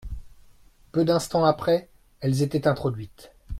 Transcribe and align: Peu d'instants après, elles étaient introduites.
Peu 0.93 1.05
d'instants 1.05 1.45
après, 1.45 1.87
elles 2.21 2.41
étaient 2.41 2.67
introduites. 2.67 3.31